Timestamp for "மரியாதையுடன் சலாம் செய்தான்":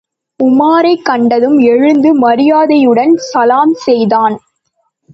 2.15-4.39